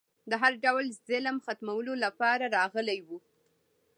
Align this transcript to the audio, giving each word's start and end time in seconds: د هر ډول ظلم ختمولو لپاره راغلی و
د 0.29 0.31
هر 0.41 0.53
ډول 0.63 0.85
ظلم 1.07 1.37
ختمولو 1.45 1.93
لپاره 2.03 2.45
راغلی 2.57 2.99
و 3.07 3.09